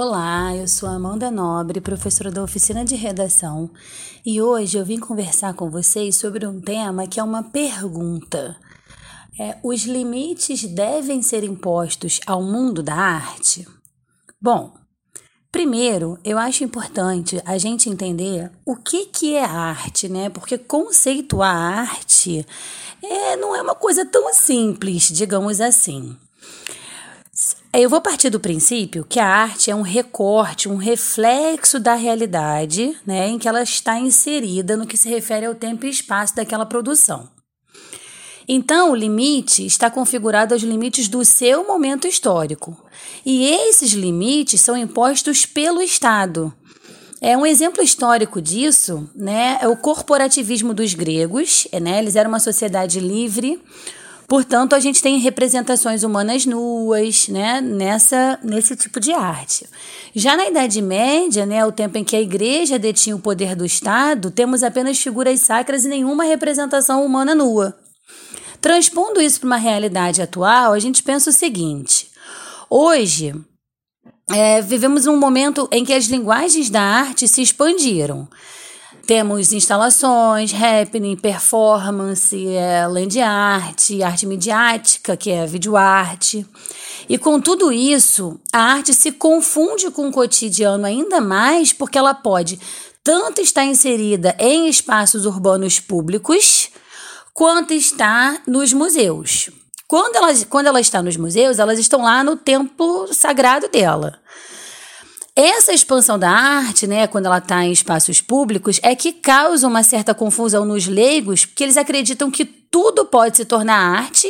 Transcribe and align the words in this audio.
Olá, 0.00 0.54
eu 0.54 0.68
sou 0.68 0.88
Amanda 0.88 1.28
Nobre, 1.28 1.80
professora 1.80 2.30
da 2.30 2.40
oficina 2.40 2.84
de 2.84 2.94
redação, 2.94 3.68
e 4.24 4.40
hoje 4.40 4.78
eu 4.78 4.84
vim 4.84 4.96
conversar 5.00 5.54
com 5.54 5.68
vocês 5.68 6.14
sobre 6.14 6.46
um 6.46 6.60
tema 6.60 7.08
que 7.08 7.18
é 7.18 7.22
uma 7.22 7.42
pergunta. 7.42 8.56
É, 9.40 9.58
os 9.60 9.82
limites 9.86 10.62
devem 10.66 11.20
ser 11.20 11.42
impostos 11.42 12.20
ao 12.28 12.40
mundo 12.40 12.80
da 12.80 12.94
arte? 12.94 13.66
Bom, 14.40 14.72
primeiro 15.50 16.16
eu 16.22 16.38
acho 16.38 16.62
importante 16.62 17.42
a 17.44 17.58
gente 17.58 17.90
entender 17.90 18.52
o 18.64 18.76
que, 18.76 19.06
que 19.06 19.34
é 19.34 19.44
arte, 19.44 20.08
né? 20.08 20.30
Porque 20.30 20.56
conceituar 20.56 21.88
arte 21.90 22.46
é, 23.02 23.34
não 23.34 23.52
é 23.52 23.60
uma 23.60 23.74
coisa 23.74 24.06
tão 24.06 24.32
simples, 24.32 25.08
digamos 25.08 25.60
assim. 25.60 26.16
Eu 27.72 27.90
vou 27.90 28.00
partir 28.00 28.30
do 28.30 28.40
princípio 28.40 29.04
que 29.06 29.20
a 29.20 29.26
arte 29.26 29.70
é 29.70 29.74
um 29.74 29.82
recorte, 29.82 30.70
um 30.70 30.76
reflexo 30.76 31.78
da 31.78 31.94
realidade, 31.94 32.96
né, 33.06 33.28
em 33.28 33.38
que 33.38 33.46
ela 33.46 33.62
está 33.62 33.98
inserida 33.98 34.74
no 34.74 34.86
que 34.86 34.96
se 34.96 35.08
refere 35.08 35.44
ao 35.44 35.54
tempo 35.54 35.84
e 35.84 35.90
espaço 35.90 36.34
daquela 36.34 36.64
produção. 36.64 37.28
Então, 38.48 38.92
o 38.92 38.96
limite 38.96 39.66
está 39.66 39.90
configurado 39.90 40.54
aos 40.54 40.62
limites 40.62 41.08
do 41.08 41.22
seu 41.22 41.66
momento 41.66 42.08
histórico. 42.08 42.74
E 43.24 43.44
esses 43.44 43.92
limites 43.92 44.62
são 44.62 44.74
impostos 44.74 45.44
pelo 45.44 45.82
Estado. 45.82 46.50
É 47.20 47.36
um 47.36 47.44
exemplo 47.44 47.82
histórico 47.82 48.40
disso, 48.40 49.10
né? 49.14 49.58
É 49.60 49.68
o 49.68 49.76
corporativismo 49.76 50.72
dos 50.72 50.94
gregos, 50.94 51.68
né? 51.82 51.98
Eles 51.98 52.16
eram 52.16 52.30
uma 52.30 52.40
sociedade 52.40 53.00
livre, 53.00 53.60
Portanto, 54.28 54.74
a 54.74 54.78
gente 54.78 55.00
tem 55.00 55.18
representações 55.18 56.02
humanas 56.02 56.44
nuas, 56.44 57.28
né, 57.28 57.62
nessa 57.62 58.38
nesse 58.44 58.76
tipo 58.76 59.00
de 59.00 59.10
arte. 59.10 59.66
Já 60.14 60.36
na 60.36 60.46
Idade 60.46 60.82
Média, 60.82 61.46
né, 61.46 61.64
o 61.64 61.72
tempo 61.72 61.96
em 61.96 62.04
que 62.04 62.14
a 62.14 62.20
igreja 62.20 62.78
detinha 62.78 63.16
o 63.16 63.20
poder 63.20 63.56
do 63.56 63.64
Estado, 63.64 64.30
temos 64.30 64.62
apenas 64.62 64.98
figuras 64.98 65.40
sacras 65.40 65.86
e 65.86 65.88
nenhuma 65.88 66.24
representação 66.24 67.06
humana 67.06 67.34
nua. 67.34 67.74
Transpondo 68.60 69.18
isso 69.18 69.40
para 69.40 69.46
uma 69.46 69.56
realidade 69.56 70.20
atual, 70.20 70.74
a 70.74 70.78
gente 70.78 71.02
pensa 71.02 71.30
o 71.30 71.32
seguinte: 71.32 72.10
hoje 72.68 73.34
é, 74.30 74.60
vivemos 74.60 75.06
um 75.06 75.16
momento 75.16 75.66
em 75.72 75.86
que 75.86 75.92
as 75.94 76.04
linguagens 76.04 76.68
da 76.68 76.82
arte 76.82 77.26
se 77.26 77.40
expandiram. 77.40 78.28
Temos 79.06 79.52
instalações, 79.52 80.52
happening, 80.52 81.16
performance, 81.16 82.46
é, 82.48 82.86
land 82.86 83.20
art, 83.20 83.90
arte 84.04 84.26
midiática, 84.26 85.16
que 85.16 85.30
é 85.30 85.46
videoarte. 85.46 86.46
E 87.08 87.18
com 87.18 87.40
tudo 87.40 87.70
isso, 87.72 88.40
a 88.52 88.60
arte 88.60 88.94
se 88.94 89.12
confunde 89.12 89.90
com 89.90 90.08
o 90.08 90.12
cotidiano 90.12 90.86
ainda 90.86 91.20
mais 91.20 91.72
porque 91.72 91.98
ela 91.98 92.14
pode 92.14 92.58
tanto 93.04 93.40
estar 93.40 93.64
inserida 93.64 94.36
em 94.38 94.68
espaços 94.68 95.24
urbanos 95.24 95.80
públicos, 95.80 96.68
quanto 97.32 97.72
está 97.72 98.40
nos 98.46 98.72
museus. 98.72 99.50
Quando 99.86 100.16
ela, 100.16 100.34
quando 100.50 100.66
ela 100.66 100.80
está 100.80 101.02
nos 101.02 101.16
museus, 101.16 101.58
elas 101.58 101.78
estão 101.78 102.02
lá 102.02 102.22
no 102.22 102.36
templo 102.36 103.08
sagrado 103.14 103.68
dela. 103.68 104.18
Essa 105.40 105.72
expansão 105.72 106.18
da 106.18 106.28
arte, 106.28 106.84
né, 106.88 107.06
quando 107.06 107.26
ela 107.26 107.38
está 107.38 107.64
em 107.64 107.70
espaços 107.70 108.20
públicos, 108.20 108.80
é 108.82 108.96
que 108.96 109.12
causa 109.12 109.68
uma 109.68 109.84
certa 109.84 110.12
confusão 110.12 110.64
nos 110.64 110.88
leigos, 110.88 111.44
porque 111.44 111.62
eles 111.62 111.76
acreditam 111.76 112.28
que 112.28 112.44
tudo 112.44 113.04
pode 113.04 113.36
se 113.36 113.44
tornar 113.44 113.76
arte 113.76 114.28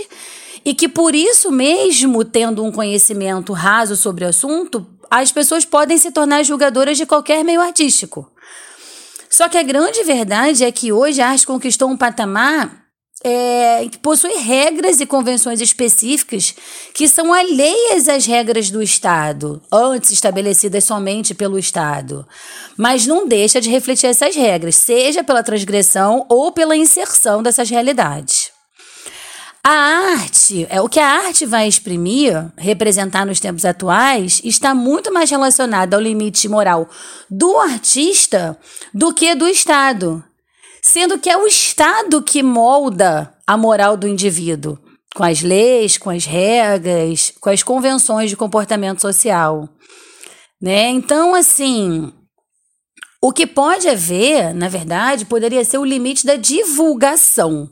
e 0.63 0.75
que 0.75 0.87
por 0.87 1.15
isso 1.15 1.51
mesmo, 1.51 2.27
tendo 2.27 2.63
um 2.63 2.71
conhecimento 2.71 3.55
raso 3.55 3.97
sobre 3.97 4.27
o 4.27 4.29
assunto, 4.29 4.87
as 5.11 5.33
pessoas 5.33 5.65
podem 5.65 5.97
se 5.97 6.13
tornar 6.13 6.43
julgadoras 6.43 6.99
de 6.99 7.07
qualquer 7.07 7.43
meio 7.43 7.63
artístico. 7.63 8.31
Só 9.31 9.49
que 9.49 9.57
a 9.57 9.63
grande 9.63 10.05
verdade 10.05 10.63
é 10.63 10.71
que 10.71 10.93
hoje 10.93 11.23
a 11.23 11.31
arte 11.31 11.47
conquistou 11.47 11.89
um 11.89 11.97
patamar 11.97 12.85
é, 13.25 13.89
que 13.91 13.99
possui 13.99 14.35
regras 14.35 15.01
e 15.01 15.07
convenções 15.07 15.61
específicas 15.61 16.55
que 16.95 17.09
são 17.09 17.33
alheias 17.33 18.09
às 18.09 18.27
regras 18.27 18.71
do 18.71 18.83
Estado, 18.83 19.61
antes 19.73 20.13
estabelecidas 20.13 20.85
somente 20.85 21.35
pelo 21.35 21.59
Estado, 21.59 22.27
mas 22.77 23.07
não 23.07 23.27
deixa 23.27 23.61
de 23.61 23.71
refletir 23.71 24.07
essas 24.07 24.37
regras, 24.37 24.77
seja 24.77 25.25
pela 25.25 25.43
transgressão 25.43 26.25
ou 26.29 26.53
pela 26.53 26.77
inserção 26.77 27.43
dessas 27.43 27.69
realidades. 27.69 28.53
A 29.65 29.71
arte, 29.71 30.67
é 30.71 30.81
o 30.81 30.89
que 30.89 31.01
a 31.01 31.07
arte 31.07 31.45
vai 31.45 31.69
exprimir, 31.69 32.33
representar 32.57 33.27
nos 33.27 33.41
tempos 33.41 33.65
atuais, 33.65 34.41
está 34.45 34.75
muito 34.75 35.13
mais 35.13 35.29
relacionada 35.29 35.97
ao 35.97 36.01
limite 36.01 36.49
moral 36.49 36.89
do 37.29 37.59
artista 37.59 38.57
do 38.95 39.13
que 39.13 39.35
do 39.35 39.47
Estado 39.47 40.25
sendo 40.89 41.19
que 41.19 41.29
é 41.29 41.37
o 41.37 41.47
Estado 41.47 42.23
que 42.23 42.43
molda 42.43 43.35
a 43.47 43.59
moral 43.59 43.95
do 43.95 44.09
indivíduo, 44.09 44.79
com 45.15 45.23
as 45.23 45.43
leis, 45.43 45.99
com 45.99 46.09
as 46.09 46.25
regras, 46.25 47.31
com 47.39 47.51
as 47.51 47.63
convenções 47.63 48.31
de 48.31 48.37
comportamento 48.37 49.03
social. 49.03 49.69
Né? 50.59 50.89
Então, 50.89 51.35
assim, 51.35 52.11
o 53.21 53.33
que 53.33 53.47
pode 53.47 53.87
haver, 53.87 54.55
na 54.55 54.71
verdade, 54.71 55.27
poderia 55.27 55.63
ser 55.63 55.77
o 55.77 55.85
limite 55.85 56.25
da 56.25 56.37
divulgação 56.37 57.71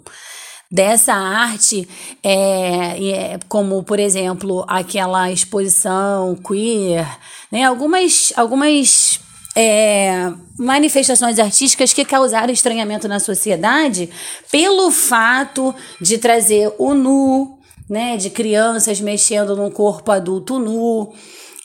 dessa 0.71 1.15
arte, 1.15 1.88
é, 2.22 3.03
é, 3.03 3.38
como, 3.48 3.83
por 3.83 3.98
exemplo, 3.98 4.62
aquela 4.69 5.31
exposição 5.31 6.37
queer, 6.37 7.09
né? 7.50 7.65
algumas, 7.65 8.31
algumas 8.37 9.16
é, 9.56 10.30
manifestações 10.58 11.38
artísticas 11.38 11.94
que 11.94 12.04
causaram 12.04 12.52
estranhamento 12.52 13.08
na 13.08 13.18
sociedade 13.18 14.10
pelo 14.52 14.90
fato 14.90 15.74
de 15.98 16.18
trazer 16.18 16.70
o 16.78 16.92
nu, 16.92 17.58
né, 17.88 18.18
de 18.18 18.28
crianças 18.28 19.00
mexendo 19.00 19.56
num 19.56 19.70
corpo 19.70 20.12
adulto 20.12 20.58
nu. 20.58 21.10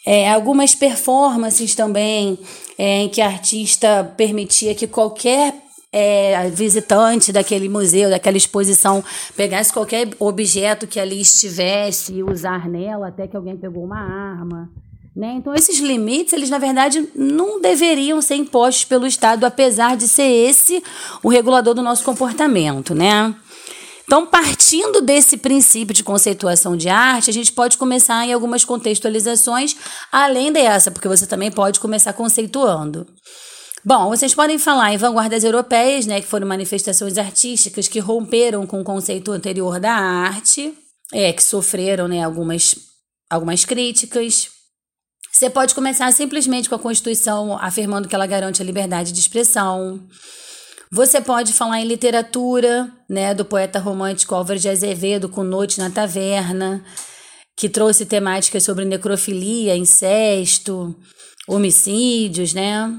É, 0.05 0.31
algumas 0.31 0.73
performances 0.73 1.75
também 1.75 2.39
é, 2.77 3.01
em 3.03 3.09
que 3.09 3.21
a 3.21 3.27
artista 3.27 4.13
permitia 4.15 4.73
que 4.73 4.87
qualquer 4.87 5.53
é, 5.91 6.49
visitante 6.49 7.33
daquele 7.33 7.67
museu, 7.67 8.09
daquela 8.09 8.37
exposição, 8.37 9.03
pegasse 9.35 9.73
qualquer 9.73 10.07
objeto 10.17 10.87
que 10.87 10.99
ali 10.99 11.19
estivesse 11.19 12.13
e 12.13 12.23
usar 12.23 12.69
nela 12.69 13.09
até 13.09 13.27
que 13.27 13.35
alguém 13.35 13.57
pegou 13.57 13.83
uma 13.83 13.99
arma. 13.99 14.69
Né? 15.15 15.33
Então, 15.37 15.53
esses 15.53 15.79
limites, 15.79 16.33
eles 16.33 16.49
na 16.49 16.57
verdade 16.57 17.07
não 17.13 17.59
deveriam 17.59 18.21
ser 18.21 18.35
impostos 18.35 18.85
pelo 18.85 19.05
Estado, 19.05 19.45
apesar 19.45 19.97
de 19.97 20.07
ser 20.07 20.23
esse 20.23 20.81
o 21.21 21.27
regulador 21.27 21.73
do 21.73 21.81
nosso 21.81 22.03
comportamento. 22.03 22.95
Né? 22.95 23.35
Então, 24.05 24.25
partindo 24.25 25.01
desse 25.01 25.37
princípio 25.37 25.93
de 25.93 26.03
conceituação 26.03 26.75
de 26.75 26.89
arte, 26.89 27.29
a 27.29 27.33
gente 27.33 27.51
pode 27.51 27.77
começar 27.77 28.25
em 28.25 28.33
algumas 28.33 28.65
contextualizações, 28.65 29.75
além 30.11 30.51
dessa, 30.51 30.91
porque 30.91 31.07
você 31.07 31.27
também 31.27 31.51
pode 31.51 31.79
começar 31.79 32.13
conceituando. 32.13 33.05
Bom, 33.83 34.09
vocês 34.09 34.35
podem 34.35 34.59
falar 34.59 34.93
em 34.93 34.97
vanguardas 34.97 35.43
europeias, 35.43 36.05
né, 36.05 36.21
que 36.21 36.27
foram 36.27 36.47
manifestações 36.47 37.17
artísticas 37.17 37.87
que 37.87 37.99
romperam 37.99 38.67
com 38.67 38.79
o 38.79 38.83
conceito 38.83 39.31
anterior 39.31 39.79
da 39.79 39.93
arte, 39.93 40.73
é, 41.11 41.33
que 41.33 41.41
sofreram 41.41 42.07
né, 42.07 42.23
algumas, 42.23 42.75
algumas 43.29 43.65
críticas. 43.65 44.60
Você 45.31 45.49
pode 45.49 45.73
começar 45.73 46.11
simplesmente 46.11 46.67
com 46.67 46.75
a 46.75 46.79
Constituição 46.79 47.57
afirmando 47.57 48.07
que 48.07 48.13
ela 48.13 48.27
garante 48.27 48.61
a 48.61 48.65
liberdade 48.65 49.11
de 49.11 49.19
expressão. 49.19 50.05
Você 50.91 51.21
pode 51.21 51.53
falar 51.53 51.79
em 51.79 51.87
literatura, 51.87 52.91
né, 53.09 53.33
do 53.33 53.45
poeta 53.45 53.79
romântico 53.79 54.35
Álvaro 54.35 54.59
de 54.59 54.67
Azevedo 54.67 55.29
com 55.29 55.41
Noite 55.41 55.79
na 55.79 55.89
Taverna, 55.89 56.83
que 57.55 57.69
trouxe 57.69 58.05
temáticas 58.05 58.63
sobre 58.63 58.83
necrofilia, 58.83 59.75
incesto, 59.77 60.93
homicídios, 61.47 62.53
né? 62.53 62.93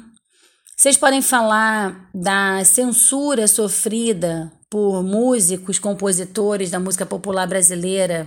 Vocês 0.74 0.96
podem 0.96 1.20
falar 1.20 2.08
da 2.14 2.64
censura 2.64 3.46
sofrida 3.46 4.50
por 4.70 5.02
músicos, 5.02 5.78
compositores 5.78 6.70
da 6.70 6.80
música 6.80 7.04
popular 7.04 7.46
brasileira 7.46 8.26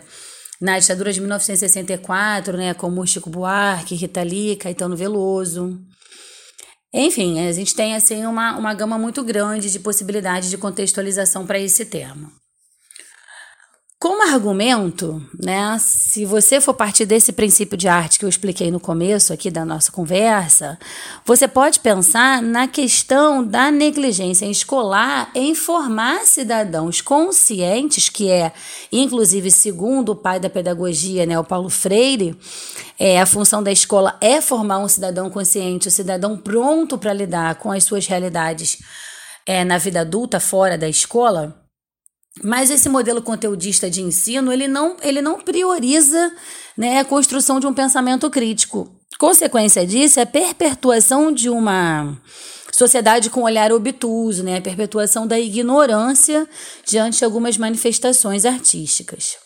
na 0.61 0.79
ditadura 0.79 1.11
de 1.11 1.19
1964, 1.19 2.57
né, 2.57 2.73
como 2.73 3.05
Chico 3.05 3.29
Buarque, 3.29 3.95
Rita 3.95 4.23
Lee, 4.23 4.55
Caetano 4.55 4.95
Veloso. 4.95 5.79
Enfim, 6.93 7.45
a 7.45 7.51
gente 7.51 7.75
tem 7.75 7.93
assim 7.93 8.25
uma, 8.25 8.57
uma 8.57 8.73
gama 8.73 8.97
muito 8.97 9.23
grande 9.23 9.69
de 9.69 9.79
possibilidades 9.79 10.49
de 10.49 10.57
contextualização 10.57 11.45
para 11.45 11.59
esse 11.59 11.85
tema. 11.85 12.31
Como 13.97 14.21
argumento, 14.21 15.25
né, 15.41 15.77
se 15.79 16.25
você 16.25 16.59
for 16.59 16.73
partir 16.73 17.05
desse 17.05 17.31
princípio 17.31 17.77
de 17.77 17.87
arte 17.87 18.19
que 18.19 18.25
eu 18.25 18.29
expliquei 18.29 18.69
no 18.69 18.79
começo 18.79 19.31
aqui 19.31 19.49
da 19.49 19.63
nossa 19.63 19.89
conversa, 19.89 20.77
você 21.25 21.47
pode 21.47 21.79
pensar 21.79 22.41
na 22.41 22.67
questão 22.67 23.41
da 23.41 23.71
negligência 23.71 24.45
escolar 24.47 25.31
em 25.33 25.55
formar 25.55 26.25
cidadãos 26.25 26.99
conscientes, 26.99 28.09
que 28.09 28.29
é, 28.29 28.51
inclusive, 28.91 29.49
segundo 29.49 30.09
o 30.11 30.15
pai 30.15 30.41
da 30.41 30.49
pedagogia, 30.49 31.25
né, 31.25 31.39
o 31.39 31.43
Paulo 31.43 31.69
Freire, 31.69 32.37
é, 32.99 33.21
a 33.21 33.25
função 33.25 33.63
da 33.63 33.71
escola 33.71 34.17
é 34.19 34.41
formar 34.41 34.79
um 34.79 34.89
cidadão 34.89 35.29
consciente, 35.29 35.87
um 35.87 35.91
cidadão 35.91 36.37
pronto 36.37 36.97
para 36.97 37.13
lidar 37.13 37.55
com 37.55 37.71
as 37.71 37.85
suas 37.85 38.05
realidades 38.05 38.77
é, 39.45 39.63
na 39.63 39.77
vida 39.77 40.01
adulta, 40.01 40.37
fora 40.37 40.77
da 40.77 40.89
escola. 40.89 41.64
Mas 42.43 42.69
esse 42.69 42.89
modelo 42.89 43.21
conteudista 43.21 43.89
de 43.89 44.01
ensino, 44.01 44.51
ele 44.51 44.67
não, 44.67 44.97
ele 45.01 45.21
não 45.21 45.39
prioriza 45.39 46.31
né, 46.77 46.99
a 46.99 47.05
construção 47.05 47.59
de 47.59 47.67
um 47.67 47.73
pensamento 47.73 48.29
crítico. 48.29 48.91
Consequência 49.17 49.85
disso 49.85 50.19
é 50.19 50.23
a 50.23 50.27
perpetuação 50.27 51.31
de 51.31 51.49
uma 51.49 52.17
sociedade 52.71 53.29
com 53.29 53.43
olhar 53.43 53.71
obtuso, 53.71 54.43
né, 54.43 54.57
a 54.57 54.61
perpetuação 54.61 55.25
da 55.25 55.39
ignorância 55.39 56.47
diante 56.85 57.19
de 57.19 57.25
algumas 57.25 57.57
manifestações 57.57 58.43
artísticas. 58.43 59.37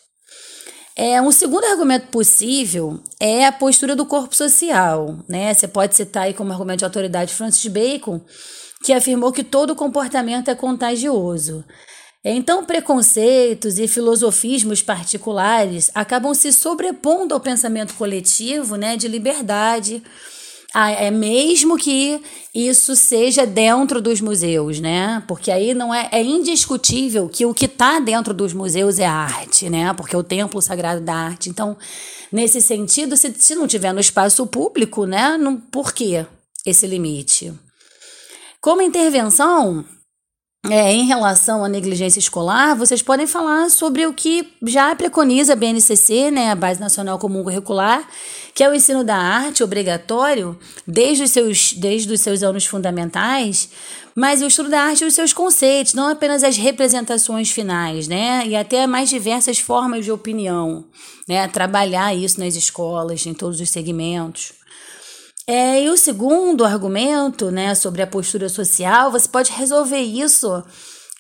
É, 0.96 1.22
um 1.22 1.32
segundo 1.32 1.64
argumento 1.64 2.08
possível 2.08 3.00
é 3.20 3.46
a 3.46 3.52
postura 3.52 3.96
do 3.96 4.06
corpo 4.06 4.36
social. 4.36 5.18
Né? 5.30 5.54
Você 5.54 5.68
pode 5.68 5.96
citar 5.96 6.24
aí 6.24 6.34
como 6.34 6.52
argumento 6.52 6.80
de 6.80 6.86
autoridade 6.86 7.34
Francis 7.34 7.72
Bacon, 7.72 8.20
que 8.84 8.92
afirmou 8.92 9.32
que 9.32 9.44
todo 9.44 9.76
comportamento 9.76 10.50
é 10.50 10.56
contagioso. 10.56 11.64
Então, 12.24 12.66
preconceitos 12.66 13.80
e 13.80 13.88
filosofismos 13.88 14.82
particulares 14.82 15.90
acabam 15.96 16.34
se 16.34 16.52
sobrepondo 16.52 17.34
ao 17.34 17.40
pensamento 17.40 17.94
coletivo 17.94 18.76
né, 18.76 18.98
de 18.98 19.08
liberdade, 19.08 20.04
ah, 20.74 20.92
é 20.92 21.10
mesmo 21.10 21.78
que 21.78 22.22
isso 22.54 22.96
seja 22.96 23.46
dentro 23.46 24.00
dos 24.00 24.22
museus, 24.22 24.80
né? 24.80 25.24
Porque 25.28 25.50
aí 25.50 25.74
não 25.74 25.94
é, 25.94 26.10
é 26.12 26.22
indiscutível 26.22 27.28
que 27.28 27.44
o 27.44 27.56
que 27.56 27.66
está 27.66 28.00
dentro 28.00 28.36
dos 28.36 28.54
museus 28.54 29.00
é 29.00 29.06
arte, 29.06 29.68
né? 29.68 29.92
Porque 29.96 30.16
é 30.16 30.20
o 30.20 30.24
templo 30.24 30.62
sagrado 30.62 31.02
da 31.02 31.16
arte. 31.16 31.50
Então, 31.50 31.76
nesse 32.32 32.62
sentido, 32.62 33.18
se, 33.18 33.34
se 33.40 33.56
não 33.56 33.66
tiver 33.66 33.94
no 33.94 34.00
espaço 34.00 34.46
público, 34.46 35.06
né? 35.08 35.38
Não, 35.40 35.58
por 35.58 35.92
que 35.92 36.24
esse 36.64 36.86
limite? 36.86 37.52
Como 38.62 38.82
intervenção, 38.84 39.84
é, 40.68 40.92
em 40.94 41.06
relação 41.06 41.64
à 41.64 41.70
negligência 41.70 42.20
escolar, 42.20 42.76
vocês 42.76 43.02
podem 43.02 43.26
falar 43.26 43.70
sobre 43.70 44.06
o 44.06 44.14
que 44.14 44.46
já 44.64 44.94
preconiza 44.94 45.54
a 45.54 45.56
BNCC, 45.56 46.30
né, 46.30 46.52
a 46.52 46.56
Base 46.56 46.82
Nacional 46.82 47.18
Comum 47.18 47.44
Curricular, 47.44 48.06
que 48.54 48.62
é 48.62 48.70
o 48.70 48.76
ensino 48.76 49.04
da 49.04 49.16
arte 49.16 49.64
obrigatório 49.64 50.60
desde 50.86 51.24
os 51.24 51.32
seus, 51.32 51.72
desde 51.74 52.12
os 52.12 52.20
seus 52.20 52.44
anos 52.44 52.66
fundamentais, 52.66 53.70
mas 54.14 54.42
o 54.42 54.48
estudo 54.48 54.70
da 54.70 54.82
arte 54.82 55.06
e 55.06 55.08
os 55.08 55.14
seus 55.14 55.32
conceitos, 55.32 55.94
não 55.94 56.10
apenas 56.10 56.44
as 56.44 56.58
representações 56.58 57.50
finais, 57.50 58.10
né, 58.10 58.44
e 58.46 58.54
até 58.54 58.86
mais 58.86 59.10
diversas 59.10 59.60
formas 59.60 60.04
de 60.04 60.12
opinião, 60.12 60.84
né, 61.26 61.48
trabalhar 61.48 62.14
isso 62.14 62.38
nas 62.38 62.56
escolas, 62.56 63.26
em 63.26 63.34
todos 63.34 63.62
os 63.62 63.70
segmentos. 63.70 64.59
É, 65.52 65.84
e 65.84 65.90
o 65.90 65.98
segundo 65.98 66.64
argumento, 66.64 67.50
né, 67.50 67.74
sobre 67.74 68.04
a 68.04 68.08
postura 68.08 68.48
social, 68.48 69.12
você 69.12 69.28
pode 69.28 69.52
resolver 69.52 69.98
isso 70.00 70.64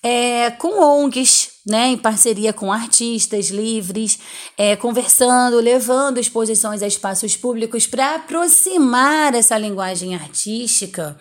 é, 0.04 0.52
com 0.52 0.80
ONGs, 0.80 1.50
né, 1.66 1.88
em 1.88 1.98
parceria 1.98 2.54
com 2.54 2.72
artistas 2.72 3.48
livres, 3.48 4.20
é, 4.56 4.76
conversando, 4.76 5.60
levando 5.60 6.20
exposições 6.20 6.84
a 6.84 6.88
espaços 6.88 7.36
públicos 7.36 7.88
para 7.88 8.18
aproximar 8.18 9.34
essa 9.34 9.58
linguagem 9.58 10.14
artística. 10.14 11.18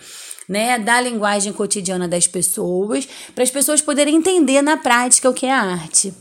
Né, 0.46 0.78
da 0.78 0.99
linguagem 0.99 1.52
cotidiana 1.52 2.08
das 2.08 2.26
pessoas, 2.26 3.06
para 3.34 3.44
as 3.44 3.50
pessoas 3.50 3.82
poderem 3.82 4.16
entender 4.16 4.62
na 4.62 4.78
prática 4.78 5.28
o 5.28 5.34
que 5.34 5.44
é 5.44 5.52
arte. 5.52 6.14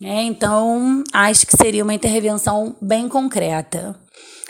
É, 0.00 0.22
então, 0.22 1.02
acho 1.12 1.44
que 1.44 1.56
seria 1.56 1.82
uma 1.82 1.94
intervenção 1.94 2.76
bem 2.80 3.08
concreta. 3.08 3.98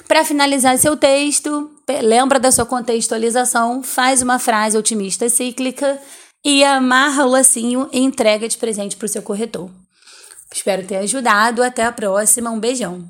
Para 0.07 0.25
finalizar 0.25 0.77
seu 0.77 0.95
texto, 0.95 1.74
lembra 2.03 2.39
da 2.41 2.51
sua 2.51 2.67
contextualização, 2.67 3.83
faz 3.83 4.23
uma 4.23 4.39
frase 4.39 4.77
otimista 4.77 5.29
cíclica 5.29 6.01
e 6.45 6.63
amarra 6.65 7.25
o 7.25 7.31
lacinho 7.31 7.89
e 7.93 8.01
entrega 8.01 8.49
de 8.49 8.57
presente 8.57 8.97
para 8.97 9.07
o 9.07 9.09
seu 9.09 9.23
corretor. 9.23 9.71
Espero 10.53 10.87
ter 10.87 10.97
ajudado. 10.97 11.63
Até 11.63 11.85
a 11.85 11.93
próxima. 11.93 12.51
Um 12.51 12.61
beijão. 12.61 13.05